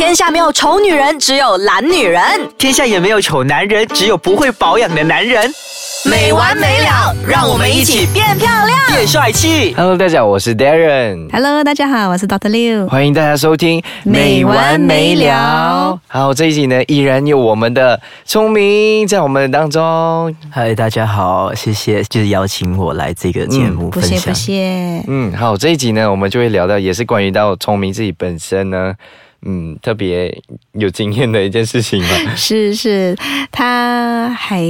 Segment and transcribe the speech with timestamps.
[0.00, 2.22] 天下没有丑女人，只有懒女人。
[2.56, 5.44] 天下也没有丑男人，只有不会保养的男人。
[6.06, 8.78] 没完没了，让我们一起变漂亮。
[8.88, 9.74] 变帅气。
[9.74, 12.88] Hello，大家好，我是 Darren，Hello，大家好，我是 Doctor Liu。
[12.88, 16.00] 欢迎大家收听没完没了。
[16.08, 20.34] 好，这一集呢，依然有我们的聪明在我们当中。
[20.50, 24.18] 嗨，大家好，谢谢，就是邀请我来这个节目不分享。
[24.18, 25.04] 谢不谢。
[25.08, 28.94] 嗯，好，这一集呢，我们就会聊到，也是关于到聪明自己本身呢，
[29.42, 30.42] 嗯，特别
[30.72, 32.08] 有经验的一件事情嘛。
[32.36, 33.16] 是是，
[33.50, 34.62] 他还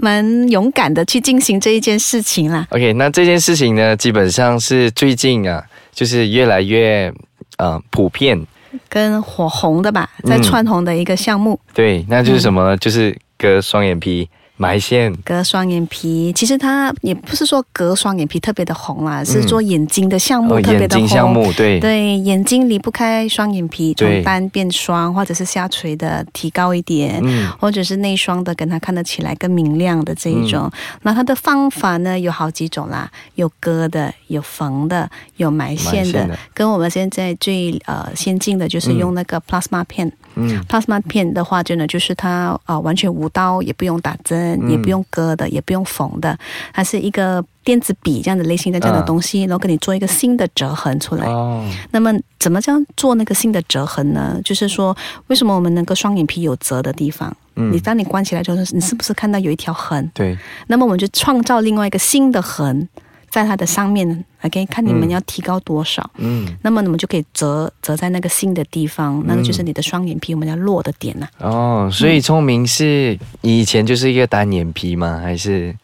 [0.00, 2.66] 蛮勇敢的去进行这一件事情啦。
[2.70, 7.12] OK，那这件事情呢，基本上是最近啊，就是越来越
[7.58, 8.46] 呃普遍。
[8.88, 12.76] 跟火红的吧，在嗯窜红的一个项目，对，那就是什么呢？
[12.78, 14.26] 就是割双眼皮、
[14.62, 15.12] 埋线。
[15.24, 16.32] 割双眼皮。
[16.32, 21.06] 其实它也不是说割双眼皮特别的红啦，是嗯做眼睛的项目哦，眼特别的红。
[21.06, 30.70] 睛项目，对，对，眼睛离不开双眼皮，对从单变双，或者是下垂的提高一点，嗯，或者是内双的，跟它看得起来更明亮的这一种。
[30.72, 36.12] 嗯那它的方法呢有好几种啦，有割的，有缝的，有埋线的。
[36.12, 40.10] 线的跟我们现在最呃先进的就是用那个 plasma 片。
[40.34, 46.38] 嗯 plasma 片的话，真的就是它呃完全无刀，也不用打针，嗯也不用割的，也不用缝的，
[46.72, 51.26] 它是一个电子笔这样的类型的这样的嗯东西，然后给你做一个新的折痕出来。
[51.26, 54.40] 哦，那么怎么这样做那个新的折痕呢？
[54.44, 54.96] 就是说，
[55.28, 57.34] 为什么我们能够双眼皮有折的地方？
[57.54, 60.10] 嗯你当你关起来之后，你是不是看到有一条痕？
[60.14, 60.36] 对，
[60.68, 62.88] 那么我们就创造另外一个新的痕，
[63.32, 66.08] 在它的上面，OK，看你们嗯要提高多少。
[66.18, 75.18] 嗯，那么你们就可以折折在那个新的地方，那个就是你的双眼皮我们要落的点呐、哦，所以聪明是以前就是一个单眼皮吗？
[75.22, 75.74] 还是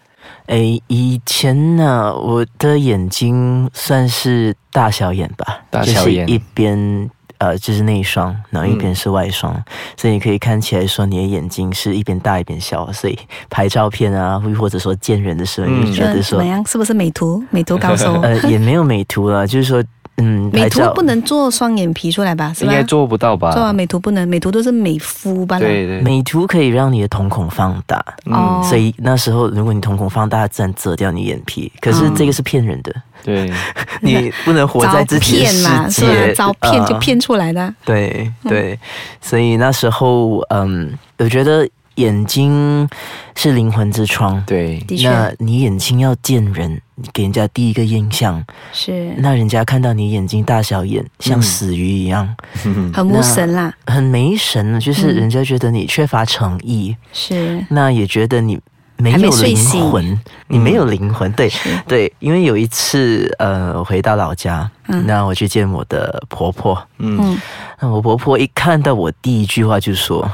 [0.49, 7.11] 诶，以前呢，我的眼睛算是大小眼吧，大小眼就是一边。
[7.39, 9.55] 呃，就是内双，然后一边是外双，
[9.97, 16.65] 所以你可以看起来说你的眼睛是一边大一边小，所以拍照片啊，或或者说见人的时候，嗯你就觉得说怎么，样？
[16.67, 17.43] 是不是美图？
[17.51, 18.13] 美图高手？
[18.23, 19.83] 呃，也没有美图了，就是说，
[20.21, 22.53] 嗯，美图不能做双眼皮出来吧？
[22.55, 22.73] 是吧？
[22.73, 23.53] 应该做不到吧？
[23.53, 25.59] 做啊，美图不能，美图都是美肤吧？
[25.59, 31.71] 对对，美图可以让你的瞳孔放大，嗯，所以那时候如果你瞳孔放大，自然遮掉你眼皮。
[31.81, 32.93] 可是这个是骗人的，
[33.25, 33.51] 对，
[34.03, 36.13] 你不能活在自己的照片嘛，世 是吧？
[36.13, 37.73] 界，照片就啊骗出来的。
[37.85, 38.79] 对对，
[39.21, 42.89] 所以那时候，嗯，我觉得眼睛
[43.35, 44.43] 是灵魂之窗。
[44.47, 48.43] 对，那你眼睛要见人，你给人家第一个印象，
[48.73, 49.13] 是。
[49.19, 51.43] 那人家看到你眼睛大小眼，像嗯。
[51.43, 52.37] 死鱼一样，
[52.95, 55.17] 很无神啦，很没神了，就是嗯。
[55.17, 57.65] 人家觉得你缺乏诚意，是。
[57.69, 58.59] 那也觉得你
[58.97, 59.57] 没有灵
[59.91, 61.69] 魂，你没有灵魂，对是。
[61.87, 65.05] 对，因为有一次，呃，我回到老家，嗯。
[65.07, 67.41] 那我去见我的婆婆，嗯，嗯，
[67.81, 70.29] 那我婆婆一看到我，第一句话就说：“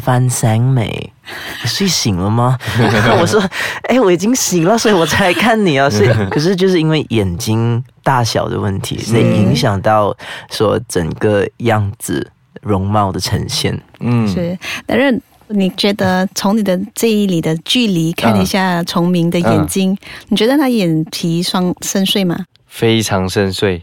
[0.00, 1.12] 翻醒没？
[1.62, 2.58] 你睡醒了吗？”
[3.20, 3.40] 我说
[3.88, 10.16] ：“哎，我已经醒了，所以我才来看你啊。”所以， 可是就是因为眼睛大小的问题，所以影响到
[10.50, 12.30] 说整个样子
[12.62, 13.80] 容貌的呈现。
[14.00, 14.58] 嗯，是。
[14.86, 19.96] 但是你觉得从你的这一里的距离看一下崇明的眼睛，
[20.28, 22.46] 你觉得他眼皮双深邃吗？
[22.66, 23.82] 非常深邃，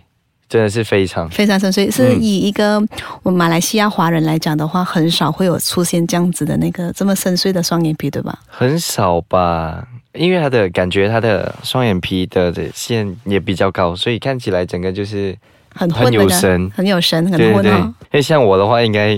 [0.49, 2.81] 真的是非常，非常深邃，是以一个
[3.21, 8.39] 我们马来西亚华人来讲的话，很少会有出现这样子的那个这么深邃的双眼皮，对吧？
[8.47, 9.88] 很少吧。
[10.13, 15.38] 因为他的感觉，他的双眼皮的的线也比较高，所以看起来整个就是
[15.75, 17.71] 很混很有神很有神，很对对对。
[17.71, 17.93] 因。
[18.13, 19.17] 为 像我的话，应该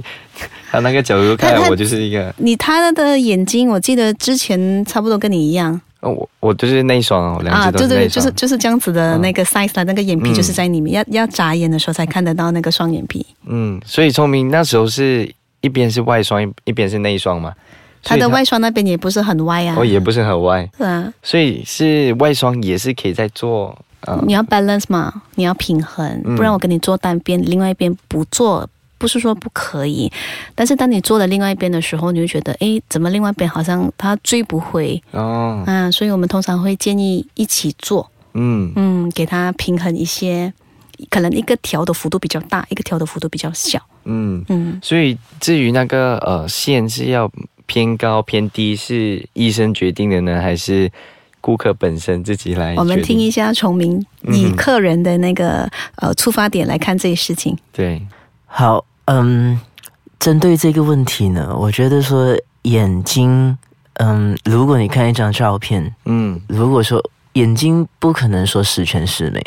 [0.69, 8.07] 他那个角度看我就是一个，你他的眼睛，我记得之前差不多跟你一样哦我我就是内双啊，只都对对。
[8.07, 13.25] 就是就是这样子的那个 size 啦，那个眼皮嗯就是在里面，要要眨眼的时候才看得到那个双眼皮。
[13.45, 15.31] 嗯，所以聪明那时候是
[15.61, 17.53] 一边是外双，一一边是内双嘛。
[18.03, 24.19] 它的外双那边也不是很歪啊，哦也不是很歪，是啊，所以是外双也是可以在做啊。
[24.25, 28.67] 你要 balance 嘛，你要平衡，嗯不然我跟你做单边，另外一边不做。
[29.01, 30.11] 不是说不可以，
[30.53, 35.89] 但是当你做了另外一边的时候，你就觉得，哎，怎么另外一边好像他追不回哦，啊？
[35.89, 38.71] 所以我们通常会建议一起做，嗯。
[38.75, 40.53] 嗯，给他平衡一些，
[41.09, 47.29] 可能一个调的幅度比较大，一个调的幅度比较小，嗯，嗯，所以至于那个呃线是要
[47.65, 50.91] 偏高偏低，是医生决定的呢，还是
[51.41, 52.75] 顾客本身自己来？
[52.75, 54.35] 我们听一下崇明嗯。
[54.35, 57.99] 以客人的那个呃出发点来看这些事情，对，
[58.45, 59.59] 好，嗯，
[60.19, 63.57] 针对这个问题呢，我觉得说眼睛，
[63.95, 66.39] 嗯，如果你看一张照片，嗯。
[66.47, 67.03] 如果说
[67.33, 69.43] 眼睛不可能说十全十美，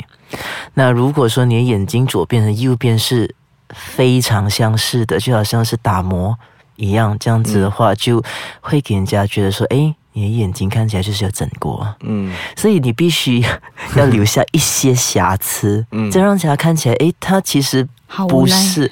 [0.74, 3.34] 那如果说你的眼睛左边和右边是
[3.70, 6.38] 非常相似的，就好像是打磨
[6.76, 8.22] 一样，这样子的话，就
[8.60, 12.32] 会给人家觉得说，哎，你的眼睛看起来就是有整过，嗯。
[12.56, 13.44] 所以你必须
[13.96, 16.10] 要留下一些瑕疵，嗯。
[16.10, 17.86] 这样让人家看起来，诶，它其实
[18.28, 18.90] 不是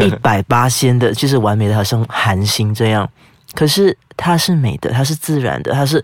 [0.00, 3.08] 一百八仙的，就是完美的，好像韩星这样。
[3.54, 6.02] 可是它是美的，它是自然的，它是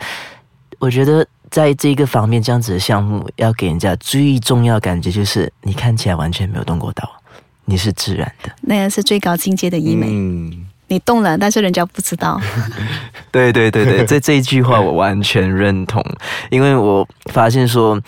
[0.78, 7.10] 我觉得在这个方面这样子的项目，要给人家最重要的感觉就是你看起来完全没有动过刀，
[7.64, 8.52] 你是自然的。
[8.60, 12.40] 那个是最高境界的医美，嗯你动了，但是人家不知道。
[13.30, 16.04] 对对对对， 这这一句话我完全认同，
[16.50, 17.98] 因为我发现说，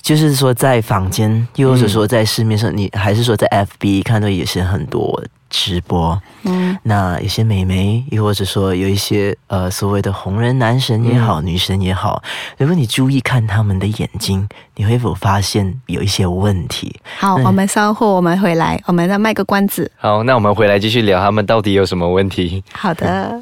[0.00, 12.22] 就是说在坊间，又或者说在市面上，你还是说在 FB 看到也是很多直播，嗯，那有些美眉，又或者说有一些呃所谓的红人男神也好，女神也好，
[12.58, 16.94] 如果你注意看他们的眼睛，你会否发现有一些问题？
[17.18, 19.90] 好，我们稍后我们回来，我们再卖个关子。
[19.96, 22.62] 好，那我们回来继续聊他们到底有什么问题。
[22.72, 23.40] 好的，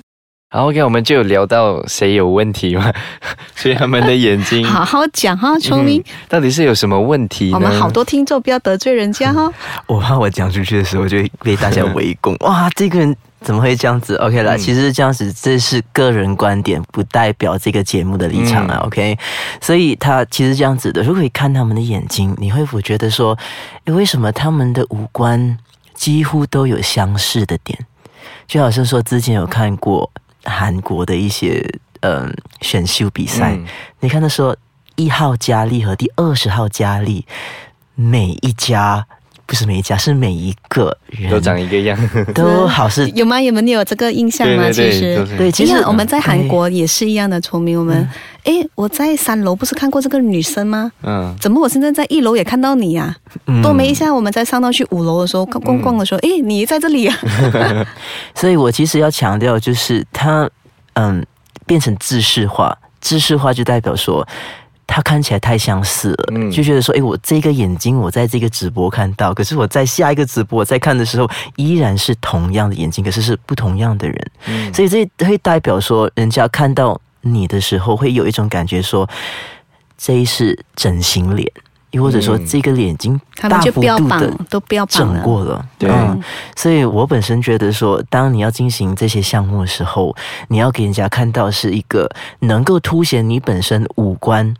[0.54, 2.92] 好，OK，我们就有聊到谁有问题嘛，
[3.56, 6.00] 所以他们的眼睛好好讲哈，聪明。
[6.00, 7.52] 嗯到底是有什么问题？
[7.52, 9.52] 我们好多听众，不要得罪人家哈。
[9.88, 12.36] 我怕我讲出去的时候就会被大家围攻。
[12.46, 18.78] 哇，这个人怎么会这样子？OK 啦，嗯其实这样子这是个人观点，不代表这个节目的立场啊。
[18.80, 19.18] 嗯 OK，
[19.60, 23.36] 所以他其实这样子的，如果你看他们的眼睛，你会否觉得说，
[23.86, 25.58] 诶为什么他们的五官
[25.94, 27.76] 几乎都有相似的点？
[28.46, 30.08] 就好像说之前有看过
[30.44, 31.64] 韩国的一些
[32.00, 33.66] 嗯选秀比赛，嗯。
[34.00, 34.56] 你看那时候，
[34.96, 37.26] 一号佳丽和第二十号佳丽，
[37.94, 39.06] 每一家
[39.54, 41.96] 不是每一家，是每一个人都长一个样。
[42.34, 43.40] 都好是有吗？
[43.40, 44.64] 有没有你有这个印象吗？
[44.64, 47.78] 对对对其实对，其其实实我们在韩国也是一样的，聪明。
[47.78, 48.08] 我们
[48.42, 50.90] 诶，我在三楼不是看过这个女生吗？
[51.04, 53.14] 嗯怎么我现在在一楼也看到你呀、
[53.46, 57.16] 嗯多没一下，我们在上到去五楼的时候，逛逛的时候，诶，你在这里啊？
[58.34, 60.50] 所以我其实要强调，就是它
[60.94, 61.24] 嗯
[61.64, 64.26] 变成制式化，制式化就代表说。
[64.86, 74.30] 它看起来太相似了，嗯就觉得说，哎，我这个眼睛我在这个直播看到，可是我在下一个直播我在看的时候，依然是同样的眼睛，可是是不同样的人。
[74.46, 79.08] 嗯所以这会代表说，人家看到你的时候，会有一种感觉说，
[79.96, 81.50] 这一是整形脸，
[81.92, 85.22] 又或者说嗯这个脸已经大幅度的都标榜整。
[85.22, 85.66] 过了。
[85.78, 86.22] 对嗯
[86.56, 90.14] 所以我本身觉得说，当你要进行这些项目的时候，
[90.48, 92.08] 你要给人家看到是一个
[92.40, 94.54] 能够凸显你本身五官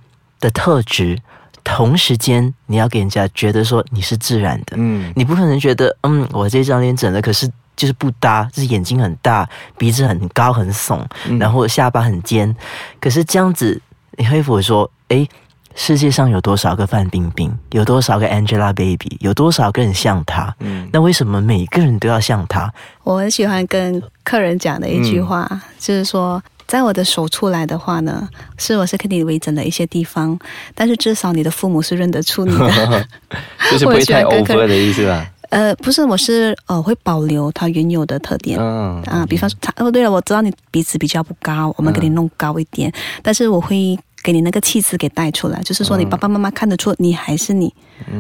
[0.45, 1.19] 的特质，
[1.65, 4.77] 同时间你要给人家觉得说你是自然的。
[4.77, 9.49] 嗯你不可能觉得，嗯，我这张脸整的可是就是不搭，就是眼睛很大，
[9.79, 12.55] 鼻子很高很耸，嗯然后下巴很尖，
[13.01, 13.81] 可是这样子，
[14.19, 15.27] 你会否说，诶，
[15.75, 20.55] 世界上有多少个范冰冰，有多少个 Angelababy，有多少个人像她？
[20.61, 22.71] 嗯那为什么每个人都要像她？
[23.03, 30.39] 我很喜欢跟客人讲的一句话，嗯就是说，在我的手出来的话呢，是我是给你微整的一些地方，
[30.75, 33.07] 但是至少你的父母是认得出你的。
[33.71, 35.31] 就是不会 太 over 的意思吧？
[35.51, 38.59] 呃，不是，我是呃会保留它原有的特点。
[38.59, 47.73] 嗯啊，比方说，他哦，对了，我知道你鼻子比较不高，我们给你弄高一点，但是我会给你那个气质给带出来，就是说你爸爸妈妈看得出你还是你，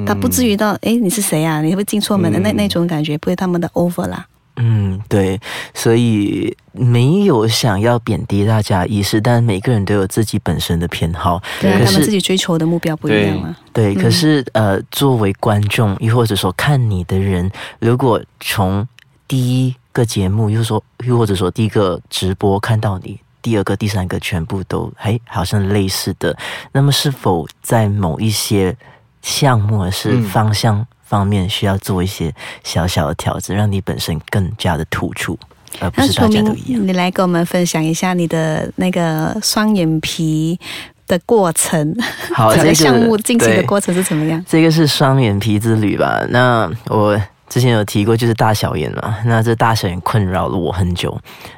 [0.07, 1.61] 他不至于到诶你是谁啊？
[1.61, 4.25] 你会进错门的、那嗯那种感觉，不会他们的 over 啦。
[4.57, 5.41] 嗯，对，
[5.75, 11.43] 所以没有想要贬低大家的意识，但每个人都有自己本身的偏好。
[11.61, 13.57] 对他们自己追求的目标不一样嘛。
[13.73, 17.51] 对，嗯可是呃，作为观众，又或者说看你的人，
[17.81, 18.87] 如果从
[19.27, 26.37] 第一个节目，又说又或者说第一个直播看到你，第二个、第三个全部都哎好像类似的，
[26.71, 28.77] 那么是否在某一些
[29.21, 35.39] 项目或是嗯方向方面需要做一些小小的调整，让你本身更加的突出，
[35.81, 36.87] 而不那是大说明家都一样？
[36.87, 40.59] 你来跟我们分享一下你的那个双眼皮
[41.07, 41.95] 的过程，
[42.33, 44.43] 好，整 这个个项目进行的过程是怎么样？
[44.49, 46.25] 这个是双眼皮之旅吧？
[46.31, 49.19] 那我之前有提过，就是大小眼嘛。
[49.27, 51.17] 那这大小眼困扰了我很久。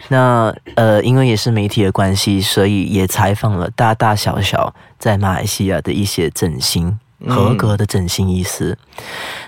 [0.09, 6.99] 那呃，因为也是媒体的关系，所以也采访了大大小小在马来西亚的一些整形。
[7.26, 8.76] 合格的整形医师，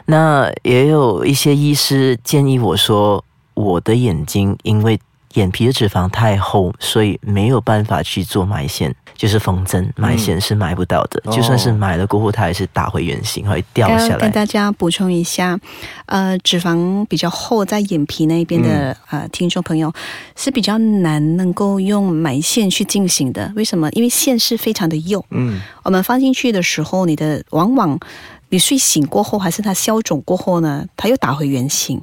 [0.07, 4.99] 那也有一些医师建议我说，我的眼睛因为
[5.35, 11.21] 眼皮的脂肪太厚，所以没有办法去做埋线，就是缝针，埋线是埋不到的。
[11.25, 14.09] 哦就算是埋了过后，它也是打回原形，会掉下来。
[14.11, 15.59] 跟跟大家补充一下，
[16.07, 19.93] 呃，脂肪比较厚在眼皮那边的、呃听众朋友
[20.35, 23.53] 是比较难能够用埋线去进行的。
[23.55, 23.91] 为什么？
[23.91, 27.99] 因为线是非常的幼，嗯我们放进去的时候，你的往往
[28.49, 31.97] 你睡醒过后，还是它消肿过后呢，它又打回原形，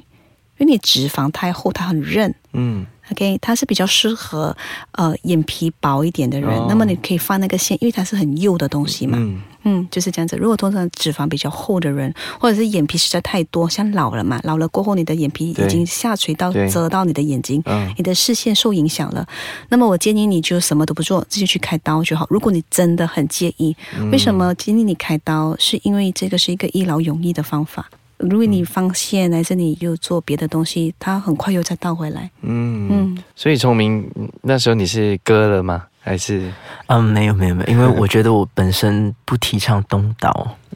[0.58, 2.32] 因为你脂肪太厚，它很韧。
[2.52, 4.56] 嗯 OK，它是比较适合
[4.92, 6.50] 呃眼皮薄一点的人。
[6.50, 9.16] 哦那么你可以放那个线，因为它是很幼的东西嘛。
[9.20, 10.36] 嗯嗯，就是这样子。
[10.36, 19.26] 如果通常脂肪比较厚的人，或者是眼皮实在太多，像老了嘛，老了过后你的眼皮已经下垂到遮到你的眼睛，嗯你的视线受影响了。
[19.68, 22.26] 那么我建议你就什么都不做，直接去开刀就好。
[22.30, 25.56] 如果你真的很介意，嗯为什么建议你开刀？
[25.58, 27.88] 是因为这个是一个一劳永逸的方法。
[28.18, 32.30] 如果你放线，还是你又做别的东西，它很快又再倒回来。
[32.42, 32.88] 嗯。
[32.90, 34.10] 嗯，所以聪明
[34.42, 35.84] 那时候你是割了吗？
[36.00, 36.50] 还是？
[36.86, 40.30] 嗯，没有没有没有，因为我觉得我本身不提倡动刀，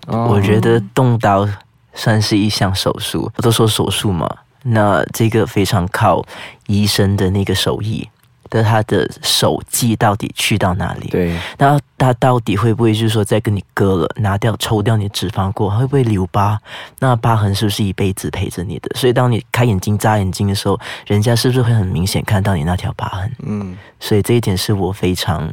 [0.06, 0.28] 哦。
[0.30, 1.49] 我觉得动刀
[1.94, 4.28] 算是一项手术，我都说手术嘛，
[4.64, 6.25] 那这个非常靠
[6.66, 8.09] 医生的那个手艺
[8.50, 11.09] 的他的手技到底去到哪里？
[11.09, 16.59] 对那他到底会不会就是说在跟你割了、拿掉、抽掉你的脂肪过，会不会留疤？
[16.99, 18.90] 那疤痕是不是一辈子陪着你的？
[18.97, 23.33] 所以当你开眼睛、眨眼睛的时候，人家是不是会很明显看到你那条疤痕？
[23.42, 25.52] 嗯所以这一点是我非常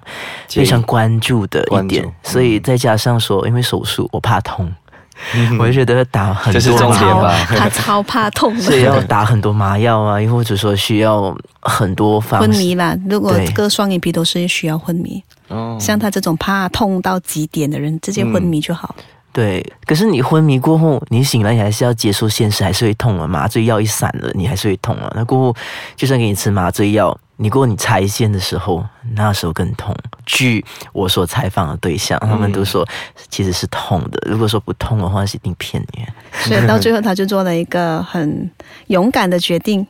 [0.49, 2.09] 非常关注的一点。
[2.23, 4.73] 所以再加上说，因为手术我怕痛，
[5.59, 8.83] 我就觉得打很这是多麻超重点吧他超怕痛所以。
[8.83, 12.39] 要打很多麻药啊，又或者说需要很多方。
[12.39, 18.95] 昏迷啦，如果对割双眼皮都是需要昏迷，哦像他这种怕痛到极点的人，直接昏迷就好。
[19.33, 23.27] 对，可是你昏迷过后，你醒来你还是要接受现实，还是会痛啊。
[23.27, 25.11] 麻醉药一散了，你还是会痛啊。
[25.15, 25.55] 那过后，
[25.95, 29.95] 就算给你吃麻醉药，你过你拆线的时候，那时候更痛。
[30.25, 32.87] 据我所采访的对象，他们都说
[33.29, 34.19] 其实是痛的。
[34.29, 36.05] 如果说不痛的话，是一定骗你。
[36.33, 38.49] 所以 到最后，他就做了一个很
[38.87, 39.85] 勇敢的决定。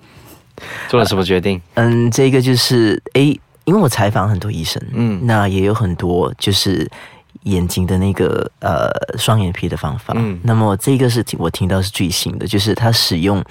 [0.90, 1.62] 做了什么决定？
[1.76, 6.90] 嗯，这个就是诶，因为我采访很多医生，嗯那也有很多就是
[7.50, 10.14] 眼睛的那个呃双眼皮的方法。
[10.18, 10.40] 嗯。
[10.44, 13.44] 那么这个是听我听到是最新的，就是他使用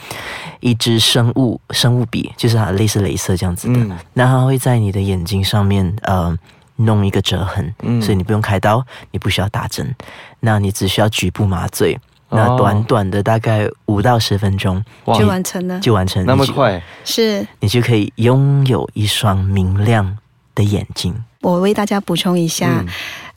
[0.61, 3.99] 一支生物生物笔，就是它类似镭射这样子的，嗯。
[4.15, 6.37] 那它会在你的眼睛上面呃。
[6.79, 8.03] 弄一个折痕，嗯。
[8.03, 9.97] 所以你不用开刀，你不需要打针，
[10.41, 11.99] 那你只需要局部麻醉，
[12.29, 14.85] 那哦短短的大概五到十分钟
[15.19, 16.79] 就完成了，就完成，那么快？
[17.03, 17.47] 是。
[17.61, 20.19] 你就可以拥有一双明亮
[20.55, 21.15] 的眼睛。
[21.41, 22.87] 我为大家补充一下，嗯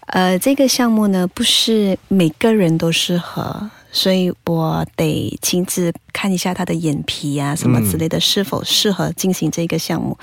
[0.09, 10.17] 呃，这个项目呢不是每个人都适合，所以我得亲自看一下他的眼皮啊什么之类的、是否适合进行这个项目。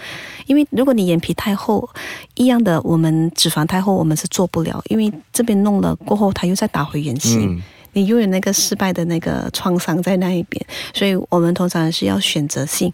[0.47, 1.89] 因为如果你眼皮太厚，
[2.35, 7.55] 一样的，我们脂肪太厚，我们是做不了，因为这边弄了过后，它又再打回原形。
[7.57, 7.63] 嗯
[7.93, 10.63] 你又有那个失败的那个创伤在那一边，
[10.93, 12.93] 所以我们通常是要选择性。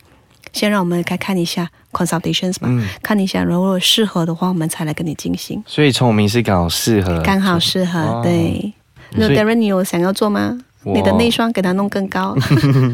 [0.52, 5.62] 先让我们来看一下 consultations 嘛，嗯看一下，如果适合的话，我们才来跟你进行。
[5.66, 8.72] 所以聪明是刚好适合，刚好适合，哦对。
[9.14, 10.58] 那 Darren，你有想要做吗？
[10.84, 12.36] 你的内双给它弄更高，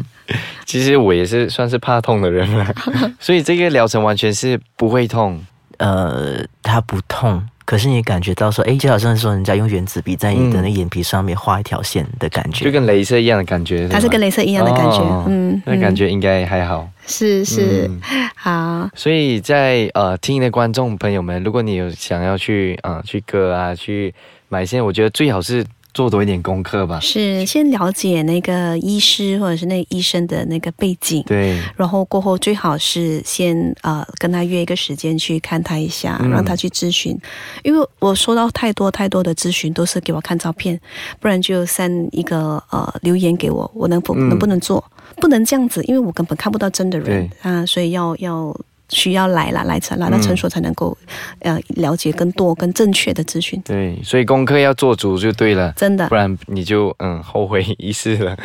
[0.65, 2.73] 其实我也是算是怕痛的人了，
[3.19, 5.41] 所以这个疗程完全是不会痛。
[5.77, 12.65] 呃，它不痛，可是你感觉到说，哎，就好像说人家用原子笔在你的那眼皮上面画一条线的感觉。
[12.65, 16.89] 就跟镭射一样的感觉，它是跟镭射一样的感觉，哦嗯，那感嗯觉应该还好。
[17.05, 18.01] 是是、嗯
[18.35, 24.11] 好，所以在呃听的观众朋友们，如果你有想要去啊、呃去割啊去
[24.47, 25.63] 买线，我觉得最好是
[25.99, 26.97] 做多一点功课吧。
[27.01, 37.19] 是先了解那个医师或者是那个医生的那个背景，对，然后过后最好是先呃跟他约一个时间去看他一下，嗯让他去咨询，
[37.63, 40.79] 因为我收到太多太多的咨询都是给我看照片，
[41.19, 44.81] 不然就 send 一个呃留言给我，我能否、嗯能不能做？
[45.17, 48.55] 不能这样子，因为我根本看不到真的人啊，所以要要。
[48.89, 50.97] 需要来了，来成来到诊所才能够，
[51.39, 53.61] 呃，了解更多、更正确的资讯。
[53.63, 58.37] 对，所以功课要做足就对了，真的不，然你就嗯后悔一世了。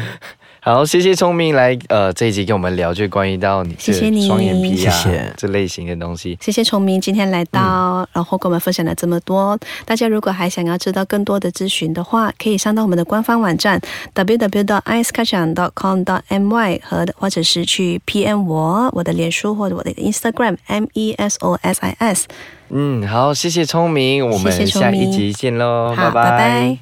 [0.64, 4.94] 好，谢谢聪明来呃这一集跟我们聊，就关于到你谢谢你双眼皮啊
[5.37, 6.38] 这类型的东西。
[6.40, 9.59] 谢谢聪明今天来到，然后跟我们分享了这么多。
[9.85, 13.78] 大家如果还想要知道更多的咨询的话，可以上到我们的官方网站
[14.14, 22.26] www.icekacang.com.my 和或者是去 PM 我我的脸书或者我的 Instagram M E S O S I S。
[22.71, 26.73] 嗯，好，谢谢聪明，我们下一集见喽，好，拜拜